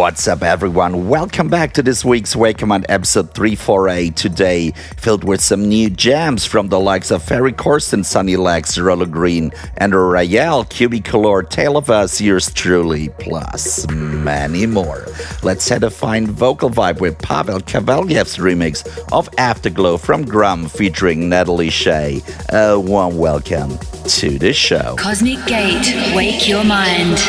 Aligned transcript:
What's 0.00 0.26
up, 0.26 0.42
everyone? 0.42 1.10
Welcome 1.10 1.48
back 1.48 1.74
to 1.74 1.82
this 1.82 2.06
week's 2.06 2.34
Wake 2.34 2.56
Command 2.56 2.86
episode 2.88 3.34
348. 3.34 4.16
Today, 4.16 4.70
filled 4.96 5.24
with 5.24 5.42
some 5.42 5.68
new 5.68 5.90
gems 5.90 6.46
from 6.46 6.68
the 6.68 6.80
likes 6.80 7.10
of 7.10 7.22
Ferry 7.22 7.52
Corsten, 7.52 8.02
Sunny 8.02 8.36
Lax, 8.36 8.78
Rolo 8.78 9.04
Green, 9.04 9.52
and 9.76 9.94
Royale, 9.94 10.64
Cubicolor, 10.64 11.46
Tale 11.46 11.76
of 11.76 11.90
Us, 11.90 12.18
yours 12.18 12.50
truly, 12.54 13.10
plus 13.18 13.86
many 13.90 14.64
more. 14.64 15.06
Let's 15.42 15.68
have 15.68 15.82
a 15.82 15.90
fine 15.90 16.28
vocal 16.28 16.70
vibe 16.70 17.00
with 17.00 17.18
Pavel 17.18 17.60
Khvaleev's 17.60 18.38
remix 18.38 18.88
of 19.12 19.28
Afterglow 19.36 19.98
from 19.98 20.24
Grum 20.24 20.66
featuring 20.70 21.28
Natalie 21.28 21.68
Shea. 21.68 22.22
A 22.48 22.80
warm 22.80 23.18
welcome 23.18 23.76
to 24.06 24.38
the 24.38 24.54
show. 24.54 24.96
Cosmic 24.96 25.44
Gate, 25.44 25.92
wake 26.16 26.48
your 26.48 26.64
mind. 26.64 27.20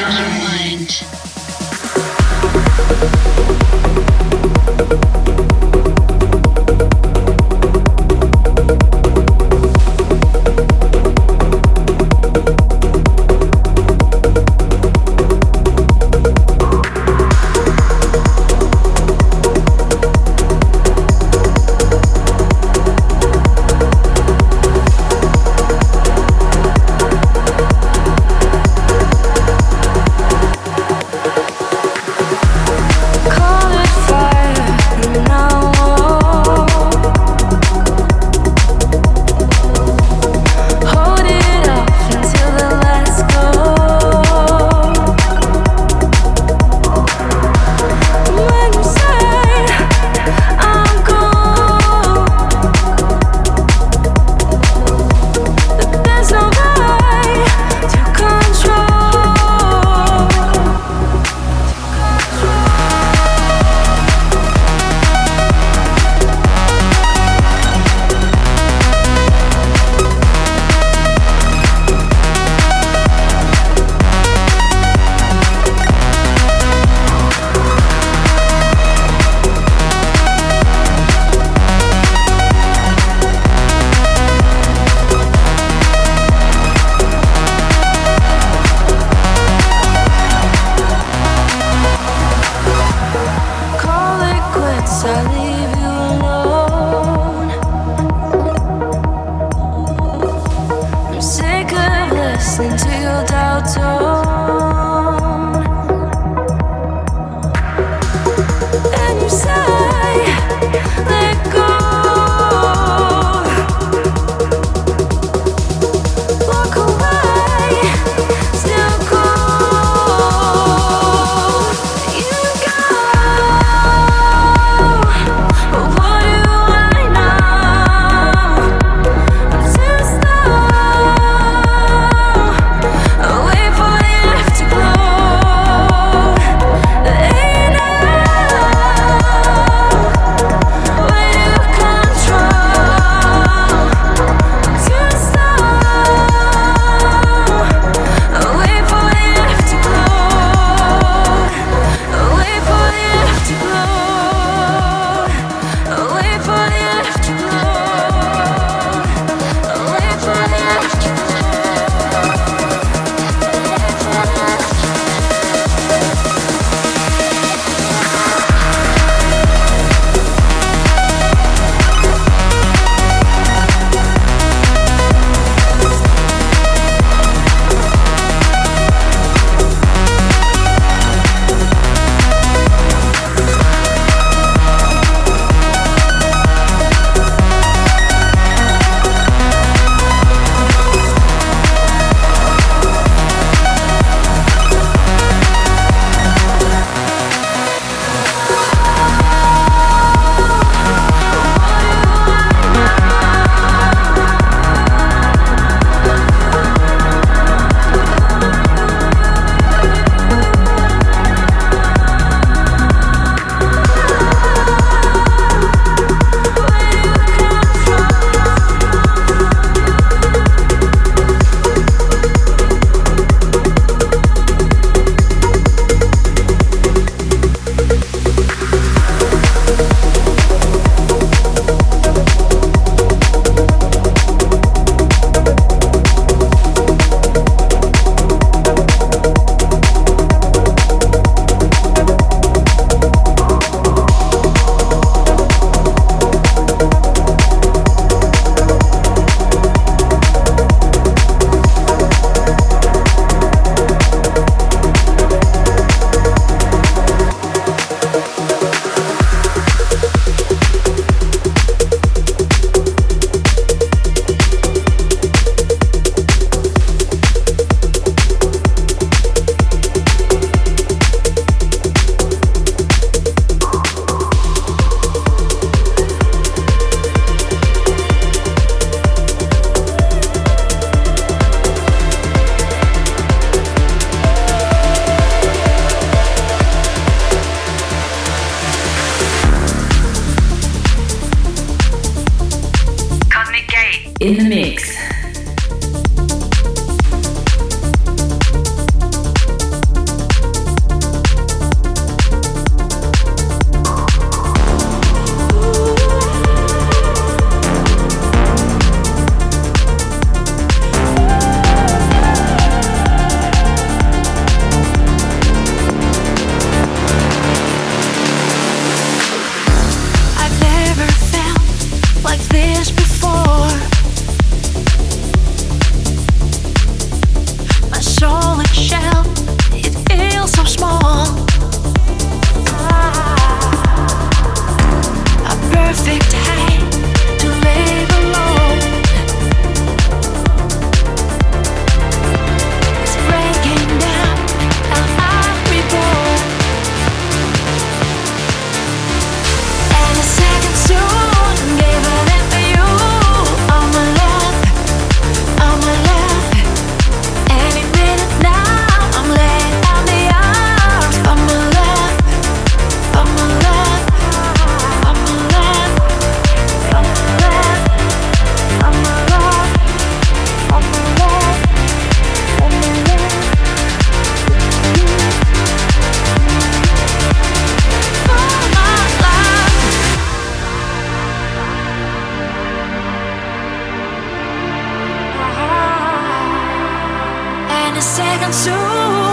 A 388.02 388.04
second 388.04 388.52
soon. 388.52 389.31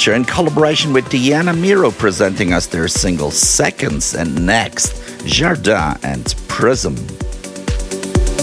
Culture 0.00 0.16
in 0.16 0.24
collaboration 0.24 0.94
with 0.94 1.10
Diana 1.10 1.52
Miro 1.52 1.90
presenting 1.90 2.54
us 2.54 2.66
their 2.66 2.88
single 2.88 3.30
Seconds 3.30 4.14
and 4.14 4.46
next 4.46 4.94
Jardin 5.26 5.98
and 6.02 6.34
Prism. 6.48 6.96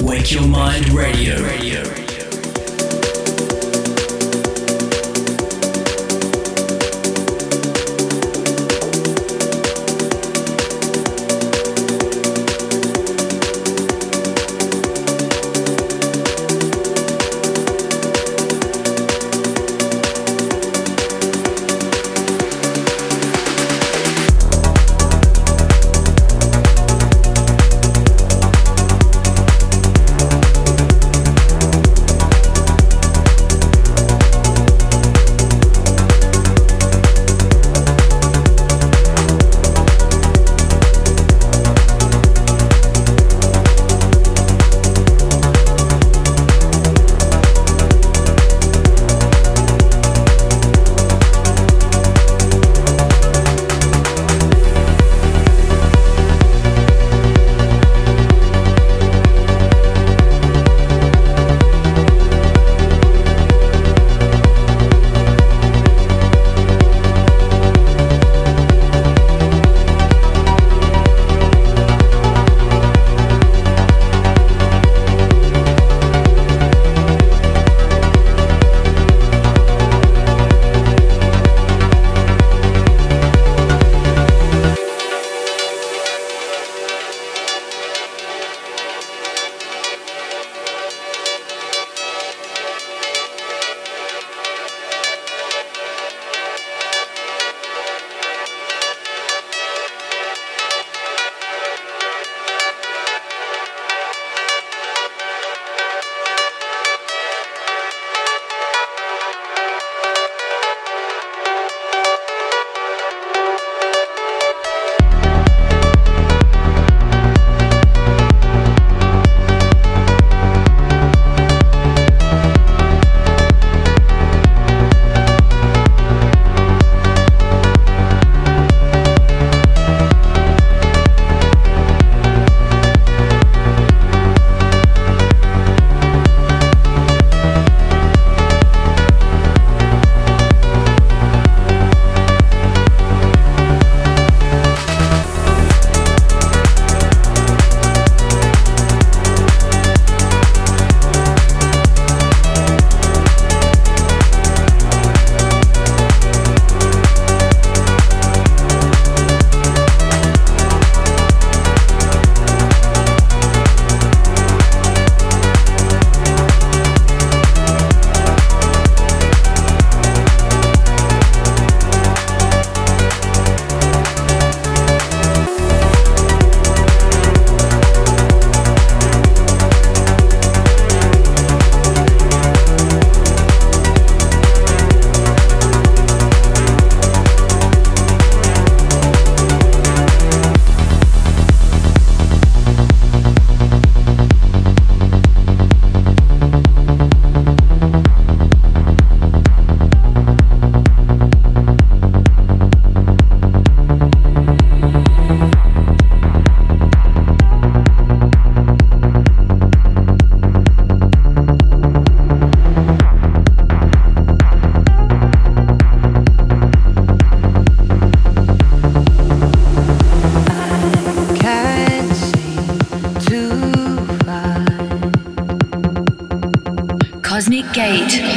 Wake 0.04 0.32
Your 0.32 0.48
Mind 0.48 0.88
Radio. 0.90 1.42
Radio. 1.42 2.07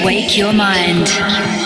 Wake 0.05 0.37
your 0.37 0.53
mind. 0.53 1.60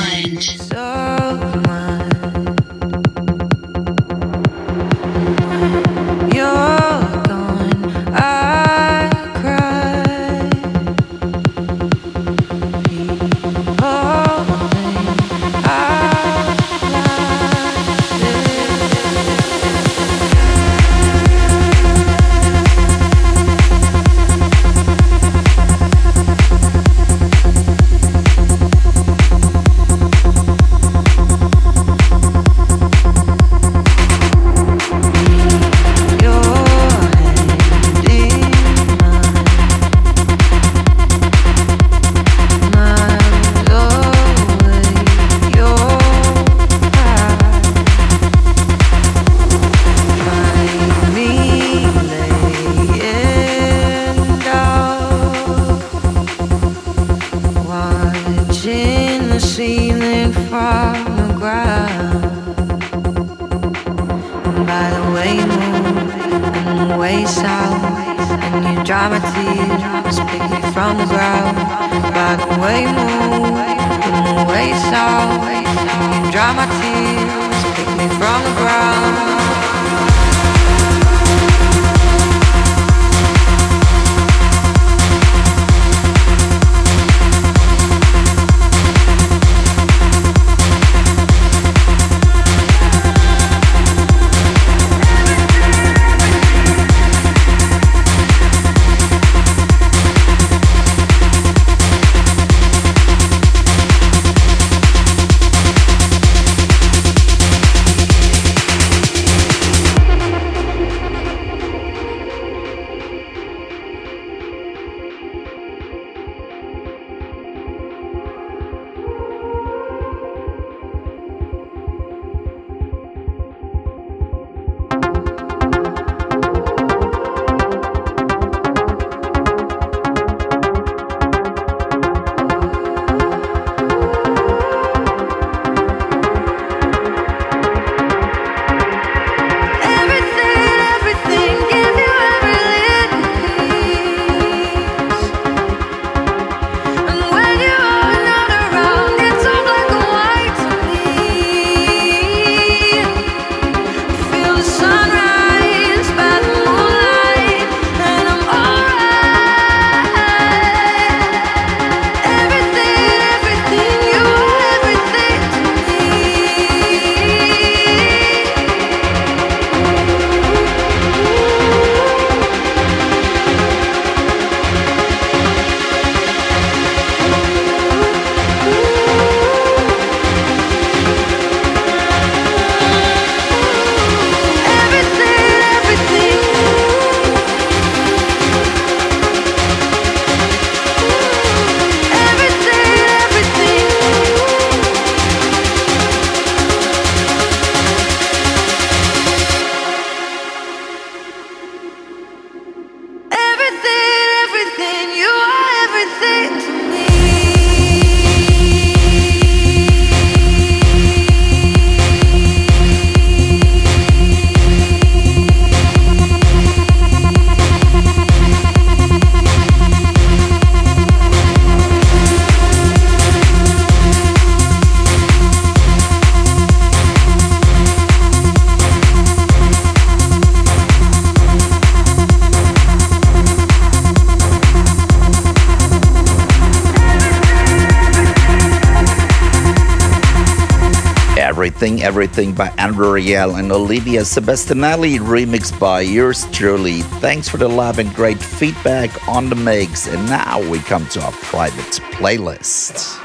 Everything, 242.05 242.53
by 242.53 242.69
Andrew 242.77 243.07
Rayel 243.07 243.59
and 243.59 243.73
Olivia 243.73 244.21
Sebastianelli, 244.21 245.19
remixed 245.19 245.81
by 245.81 246.03
yours 246.03 246.47
truly. 246.53 247.01
Thanks 247.25 247.49
for 247.49 247.57
the 247.57 247.67
love 247.67 247.99
and 247.99 248.15
great 248.15 248.37
feedback 248.37 249.27
on 249.27 249.49
the 249.49 249.57
mix. 249.57 250.07
And 250.07 250.27
now 250.27 250.61
we 250.71 250.81
come 250.81 251.07
to 251.09 251.23
our 251.23 251.33
private 251.33 251.99
playlist. 252.13 253.17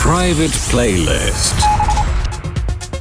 Private 0.00 0.50
playlist. 0.68 1.56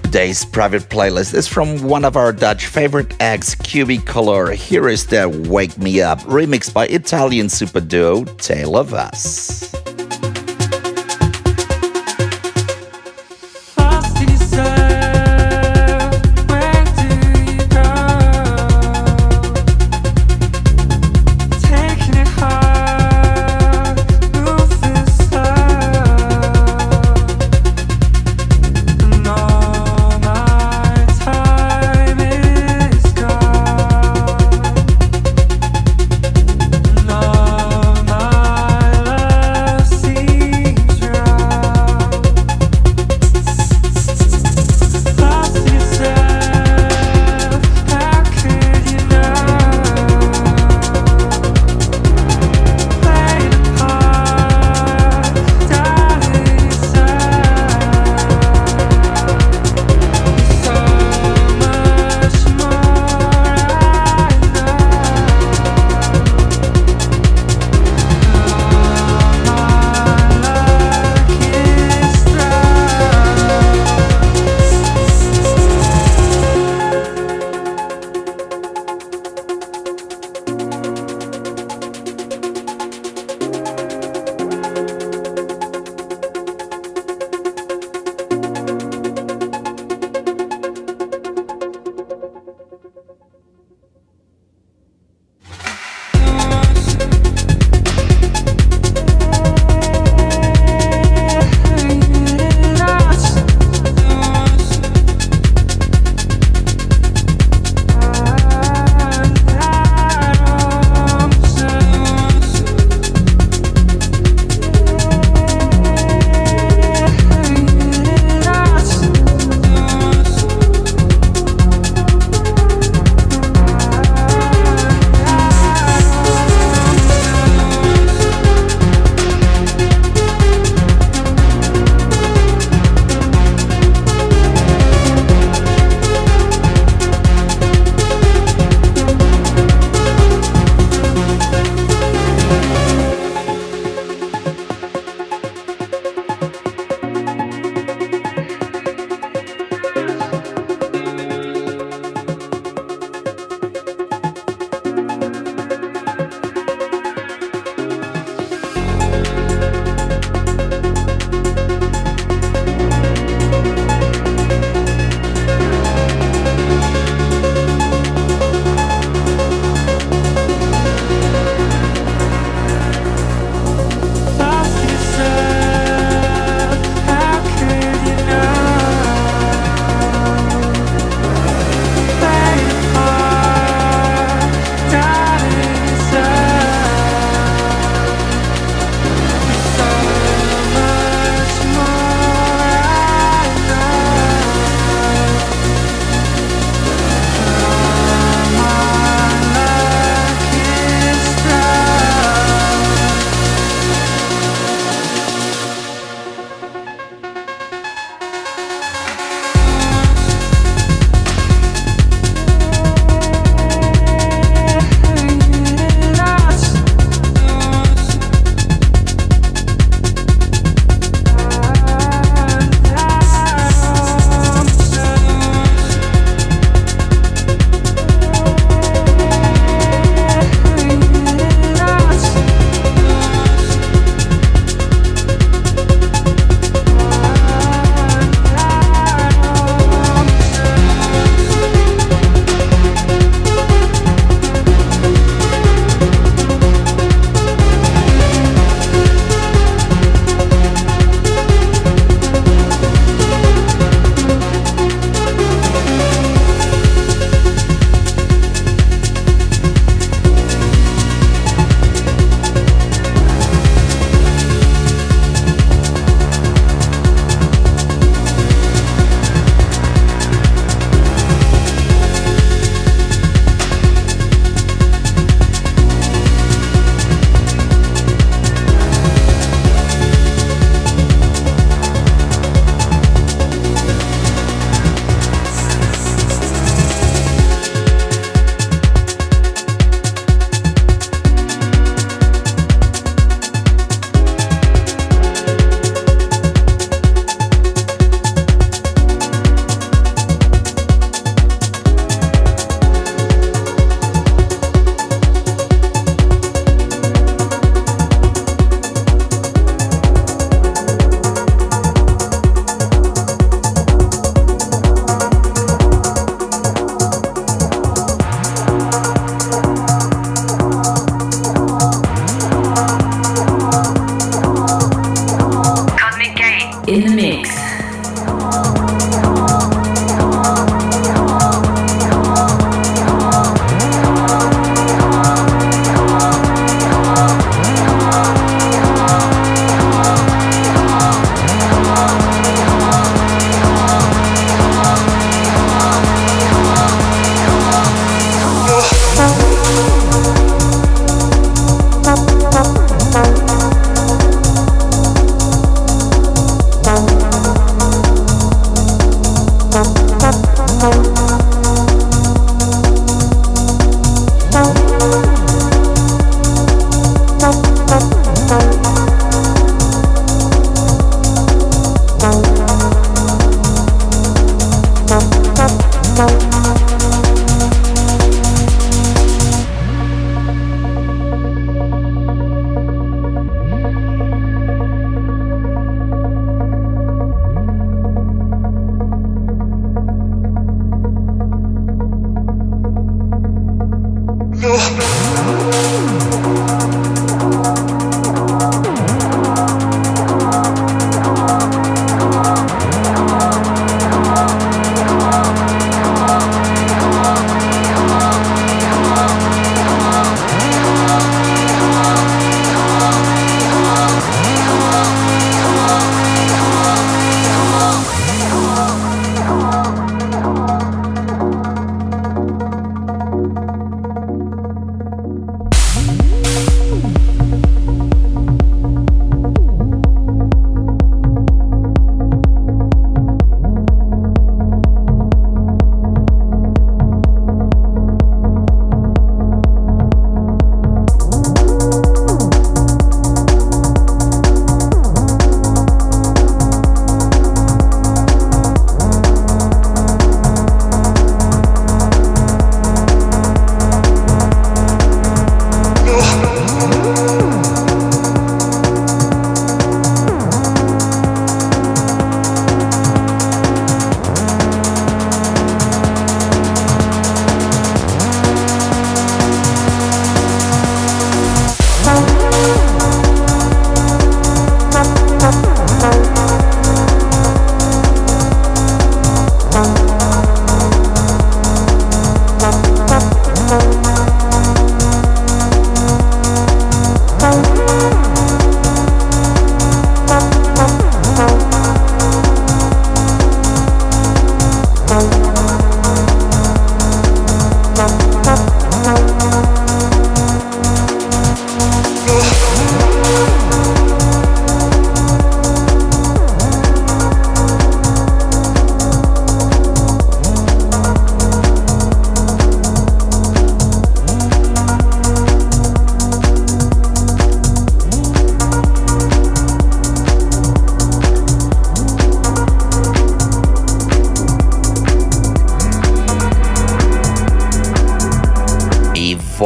Today's 0.04 0.46
private 0.46 0.84
playlist 0.84 1.34
is 1.34 1.46
from 1.46 1.84
one 1.84 2.06
of 2.06 2.16
our 2.16 2.32
Dutch 2.32 2.68
favorite 2.68 3.14
acts, 3.20 3.56
Cubicolor. 3.56 4.56
Here 4.56 4.88
is 4.88 5.06
their 5.06 5.28
Wake 5.28 5.78
Me 5.78 6.02
Up, 6.02 6.22
remixed 6.22 6.74
by 6.74 6.88
Italian 6.88 7.50
super 7.50 7.82
duo 7.82 8.24
Tale 8.24 8.78
of 8.78 8.94
Us. 8.94 9.76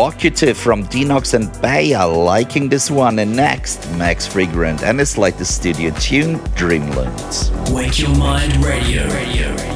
Provocative 0.04 0.58
from 0.58 0.84
Dinox 0.88 1.34
and 1.34 1.50
Baya 1.62 2.06
liking 2.06 2.68
this 2.68 2.92
one. 2.92 3.20
And 3.20 3.34
next, 3.34 3.89
Max 3.92 4.28
Freegrant 4.28 4.84
and 4.84 5.00
his 5.00 5.18
latest 5.18 5.56
studio 5.56 5.94
tune, 5.98 6.42
Dreamland. 6.56 7.50
Wake 7.72 8.00
Your 8.00 8.13
Mind 8.18 8.54
Radio. 8.58 9.08
Radio. 9.08 9.56
Thank 9.56 9.73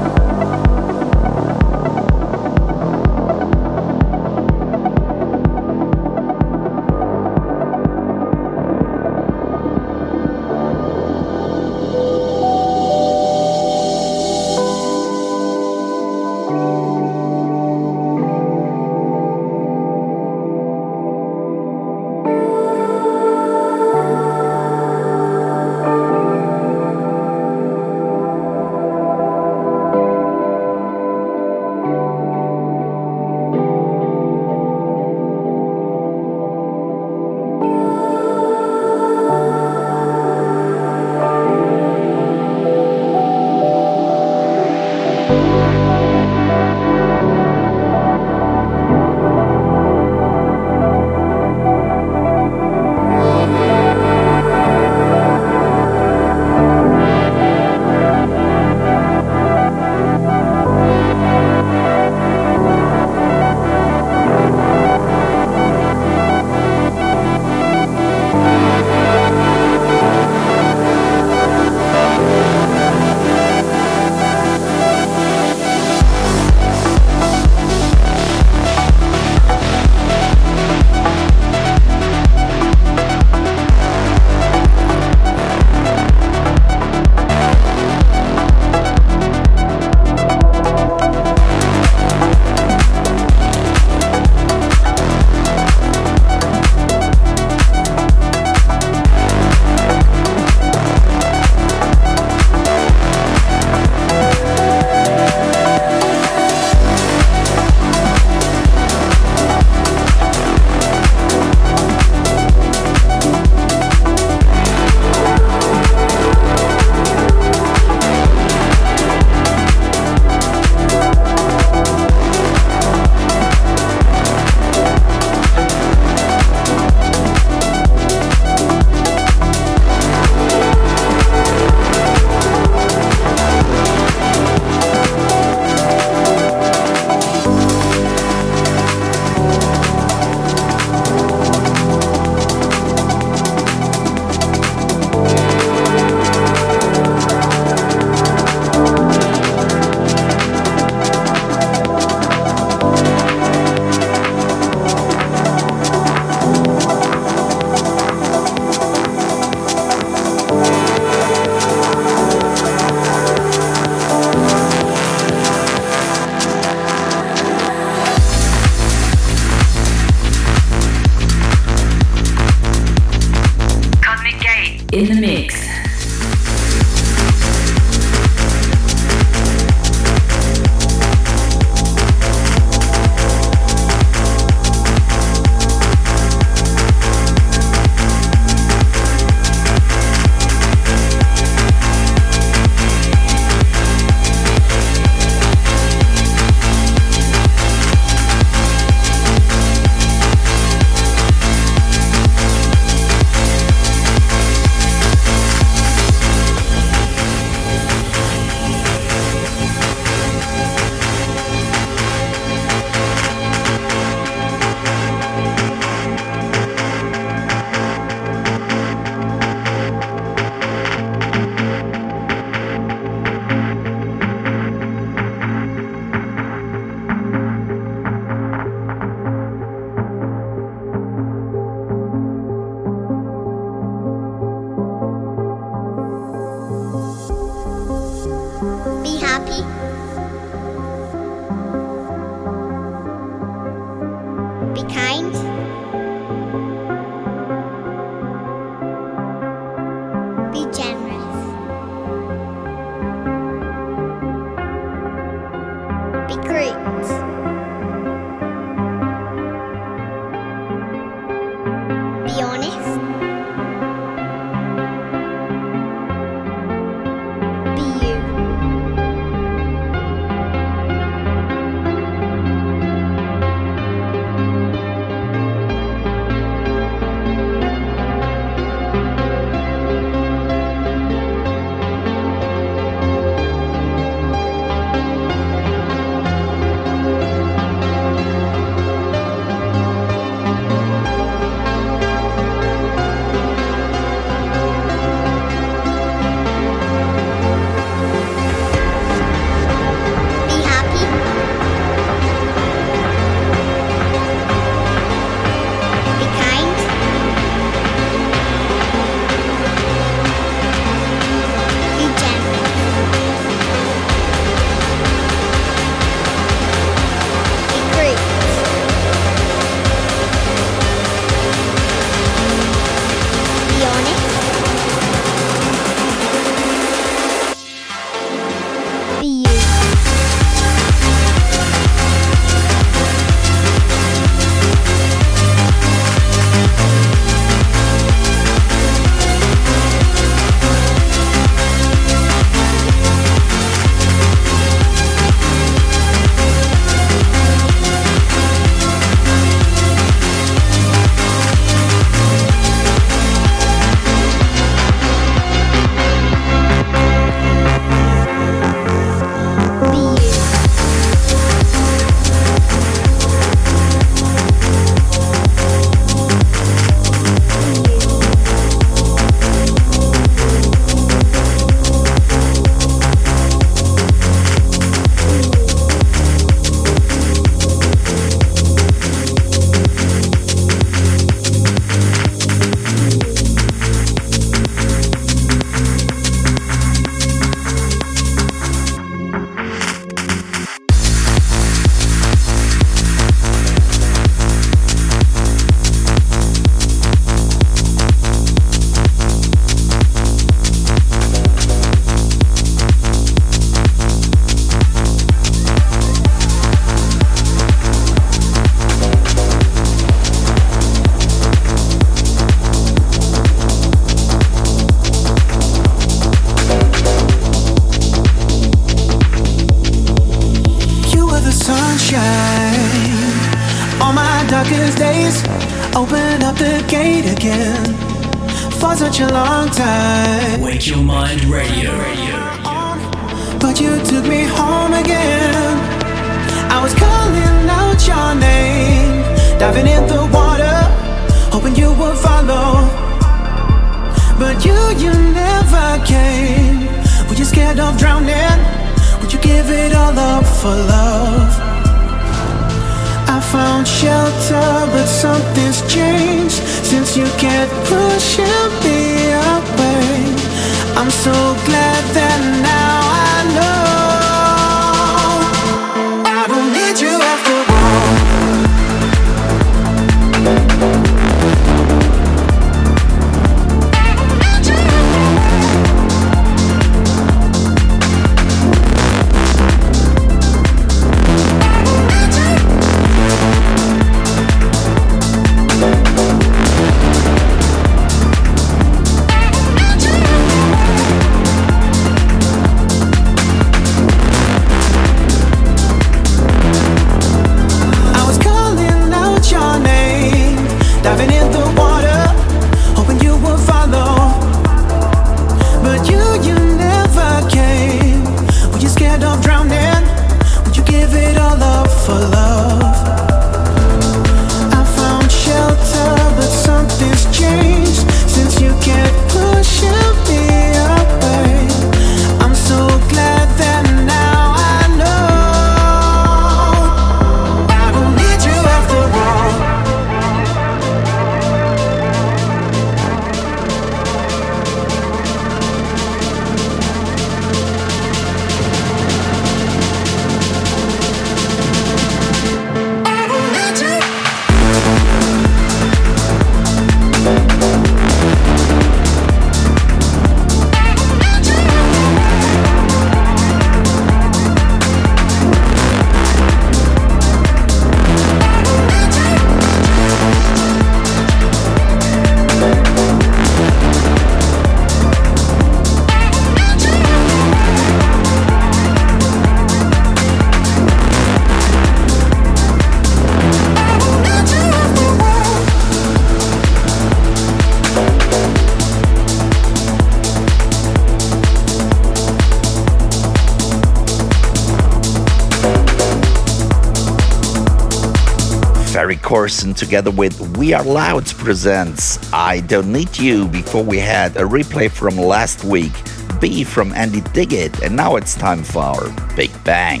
And 589.30 589.76
together 589.76 590.10
with 590.10 590.56
We 590.56 590.72
Are 590.72 590.82
Loud 590.82 591.26
presents 591.26 592.32
I 592.32 592.60
Don't 592.60 592.90
Need 592.90 593.18
You 593.18 593.46
before 593.46 593.84
we 593.84 593.98
had 593.98 594.34
a 594.38 594.40
replay 594.40 594.90
from 594.90 595.18
last 595.18 595.64
week, 595.64 595.92
B 596.40 596.64
from 596.64 596.94
Andy 596.94 597.20
Duguid, 597.20 597.82
and 597.82 597.94
now 597.94 598.16
it's 598.16 598.34
time 598.34 598.64
for 598.64 598.82
our 598.82 599.36
Big 599.36 599.50
Bang. 599.64 600.00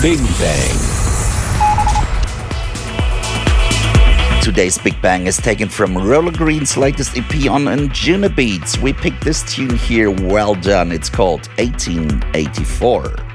Big 0.00 0.20
Bang. 0.38 0.78
Today's 4.40 4.78
Big 4.78 5.02
Bang 5.02 5.26
is 5.26 5.36
taken 5.36 5.68
from 5.68 5.98
Roller 5.98 6.30
Green's 6.30 6.76
latest 6.76 7.16
EP 7.16 7.50
on 7.50 7.64
Anjunabeats. 7.64 8.80
We 8.80 8.92
picked 8.92 9.24
this 9.24 9.42
tune 9.52 9.74
here, 9.74 10.12
well 10.12 10.54
done. 10.54 10.92
It's 10.92 11.10
called 11.10 11.48
1884. 11.58 13.33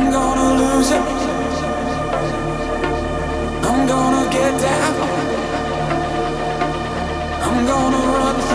I'm 0.00 0.10
gonna 0.10 0.48
lose 0.62 0.90
it. 0.92 1.02
I'm 3.68 3.86
gonna 3.86 4.30
get 4.32 4.52
down. 4.58 4.94
I'm 7.46 7.66
gonna 7.66 8.02
run 8.16 8.49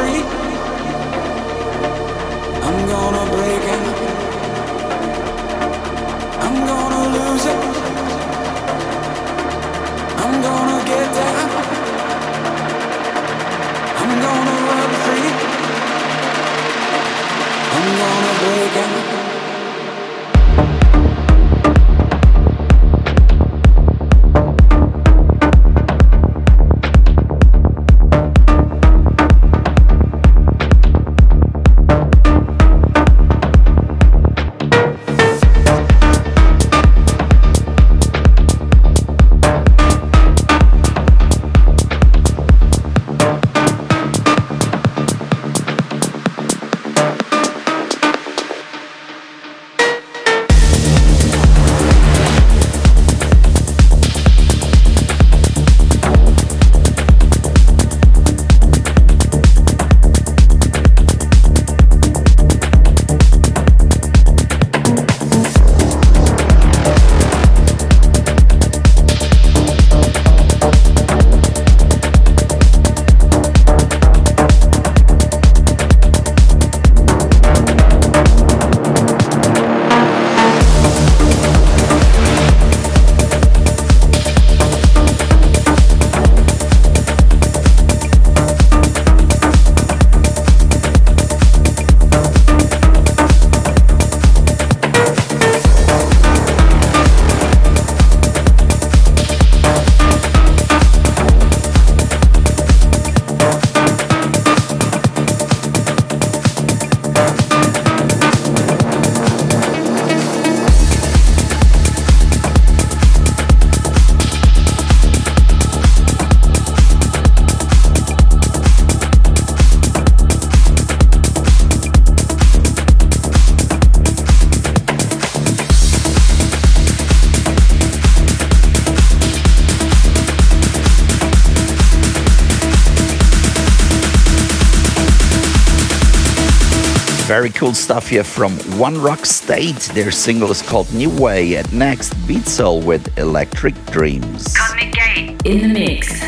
Very 137.36 137.50
cool 137.50 137.74
stuff 137.74 138.08
here 138.08 138.24
from 138.24 138.54
One 138.80 138.98
Rock 138.98 139.26
State. 139.26 139.92
Their 139.94 140.10
single 140.10 140.52
is 140.52 140.62
called 140.62 140.90
New 140.94 141.10
Way. 141.10 141.56
And 141.56 141.74
next, 141.74 142.14
Beat 142.26 142.48
Soul 142.48 142.80
with 142.80 143.18
Electric 143.18 143.76
Dreams. 143.88 144.56
Cosmic 144.56 144.94
Gate 144.94 145.42
in 145.44 145.62
the 145.62 145.68
mix. 145.68 146.25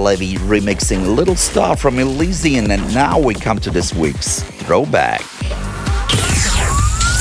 Levy 0.00 0.36
remixing 0.36 1.14
Little 1.14 1.36
Star 1.36 1.76
from 1.76 1.98
Elysian, 1.98 2.70
and 2.70 2.94
now 2.94 3.18
we 3.18 3.34
come 3.34 3.58
to 3.58 3.70
this 3.70 3.92
week's 3.92 4.42
Throwback. 4.42 5.20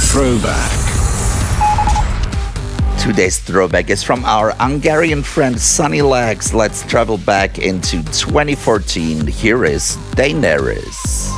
Throwback. 0.08 0.72
Today's 2.98 3.40
throwback 3.40 3.90
is 3.90 4.02
from 4.02 4.24
our 4.24 4.52
Hungarian 4.60 5.24
friend 5.24 5.60
Sunny 5.60 6.02
Lax. 6.02 6.54
Let's 6.54 6.86
travel 6.86 7.18
back 7.18 7.60
into 7.60 8.04
2014. 8.04 9.28
Here 9.28 9.66
is 9.66 9.98
Daenerys. 10.16 11.30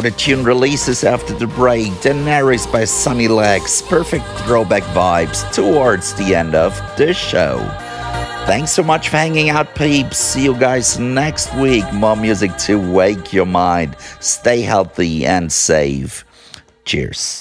It 0.00 0.12
the 0.12 0.16
tune 0.16 0.44
releases 0.44 1.04
after 1.04 1.34
the 1.34 1.46
break. 1.46 1.88
Daenerys 2.00 2.70
by 2.72 2.84
Sunny 2.84 3.28
Lax. 3.28 3.82
Perfect 3.82 4.24
throwback 4.40 4.82
vibes 4.94 5.52
towards 5.52 6.14
the 6.14 6.34
end 6.34 6.54
of 6.54 6.72
the 6.96 7.12
show. 7.12 7.58
Thanks 8.46 8.70
so 8.70 8.82
much 8.82 9.10
for 9.10 9.18
hanging 9.18 9.50
out, 9.50 9.74
peeps. 9.74 10.16
See 10.16 10.44
you 10.44 10.54
guys 10.54 10.98
next 10.98 11.54
week. 11.56 11.84
More 11.92 12.16
music 12.16 12.56
to 12.58 12.80
wake 12.80 13.34
your 13.34 13.44
mind. 13.44 13.94
Stay 14.20 14.62
healthy 14.62 15.26
and 15.26 15.52
safe. 15.52 16.24
Cheers. 16.86 17.39